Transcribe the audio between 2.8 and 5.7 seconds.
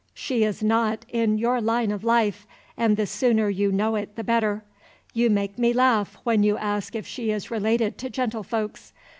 the sooner you know it the better. You make